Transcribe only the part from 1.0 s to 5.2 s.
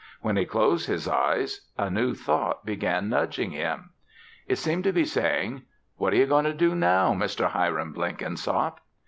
eyes a new thought began nudging him. It seemed to be